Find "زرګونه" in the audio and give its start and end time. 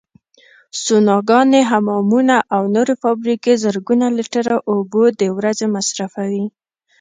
3.63-4.05